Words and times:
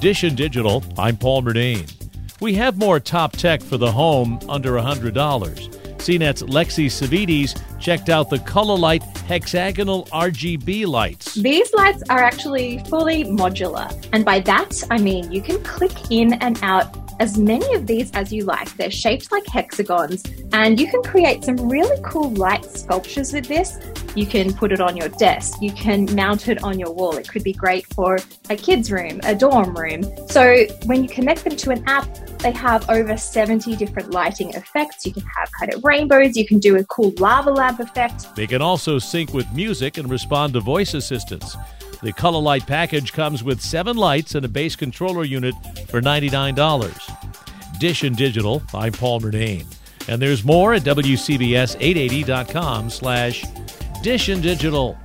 And 0.00 0.36
Digital, 0.36 0.84
I'm 0.96 1.16
Paul 1.16 1.42
Murnane. 1.42 1.92
We 2.40 2.54
have 2.54 2.78
more 2.78 3.00
top 3.00 3.32
tech 3.32 3.60
for 3.60 3.76
the 3.76 3.90
home 3.90 4.38
under 4.48 4.74
$100. 4.74 5.12
CNET's 5.96 6.44
Lexy 6.44 6.86
Savvides 6.86 7.60
checked 7.80 8.08
out 8.08 8.30
the 8.30 8.38
Cololight 8.38 9.02
hexagonal 9.26 10.06
RGB 10.06 10.86
lights. 10.86 11.34
These 11.34 11.74
lights 11.74 12.04
are 12.10 12.20
actually 12.20 12.78
fully 12.84 13.24
modular, 13.24 13.92
and 14.12 14.24
by 14.24 14.38
that 14.40 14.82
I 14.88 14.98
mean 14.98 15.32
you 15.32 15.42
can 15.42 15.60
click 15.64 16.12
in 16.12 16.34
and 16.34 16.58
out 16.62 16.97
as 17.20 17.38
many 17.38 17.74
of 17.74 17.86
these 17.86 18.10
as 18.12 18.32
you 18.32 18.44
like. 18.44 18.74
They're 18.76 18.90
shaped 18.90 19.32
like 19.32 19.46
hexagons, 19.46 20.24
and 20.52 20.78
you 20.78 20.88
can 20.88 21.02
create 21.02 21.44
some 21.44 21.56
really 21.68 22.00
cool 22.04 22.30
light 22.30 22.64
sculptures 22.64 23.32
with 23.32 23.46
this. 23.46 23.78
You 24.14 24.26
can 24.26 24.52
put 24.52 24.72
it 24.72 24.80
on 24.80 24.96
your 24.96 25.08
desk, 25.08 25.58
you 25.60 25.72
can 25.72 26.12
mount 26.14 26.48
it 26.48 26.62
on 26.62 26.78
your 26.78 26.92
wall. 26.92 27.16
It 27.16 27.28
could 27.28 27.44
be 27.44 27.52
great 27.52 27.86
for 27.94 28.18
a 28.50 28.56
kid's 28.56 28.90
room, 28.90 29.20
a 29.24 29.34
dorm 29.34 29.74
room. 29.74 30.02
So, 30.28 30.66
when 30.86 31.02
you 31.02 31.08
connect 31.08 31.44
them 31.44 31.56
to 31.56 31.70
an 31.70 31.84
app, 31.86 32.08
they 32.38 32.52
have 32.52 32.88
over 32.88 33.16
70 33.16 33.76
different 33.76 34.12
lighting 34.12 34.50
effects. 34.54 35.04
You 35.04 35.12
can 35.12 35.24
have 35.36 35.50
kind 35.58 35.74
of 35.74 35.84
rainbows, 35.84 36.36
you 36.36 36.46
can 36.46 36.58
do 36.58 36.76
a 36.76 36.84
cool 36.84 37.12
lava 37.18 37.50
lamp 37.50 37.80
effect. 37.80 38.34
They 38.36 38.46
can 38.46 38.62
also 38.62 38.98
sync 38.98 39.32
with 39.32 39.50
music 39.52 39.98
and 39.98 40.10
respond 40.10 40.54
to 40.54 40.60
voice 40.60 40.94
assistants. 40.94 41.56
The 42.00 42.12
Cololight 42.12 42.64
package 42.64 43.12
comes 43.12 43.42
with 43.42 43.60
seven 43.60 43.96
lights 43.96 44.36
and 44.36 44.44
a 44.44 44.48
base 44.48 44.76
controller 44.76 45.24
unit 45.24 45.54
for 45.88 46.00
$99. 46.00 47.07
Dish 47.78 48.02
and 48.02 48.16
Digital, 48.16 48.60
I'm 48.74 48.92
Paul 48.92 49.20
Murnane. 49.20 49.66
And 50.08 50.20
there's 50.20 50.44
more 50.44 50.74
at 50.74 50.82
WCBS880.com 50.82 52.90
slash 52.90 53.44
Dish 54.02 54.28
and 54.28 54.42
Digital. 54.42 54.98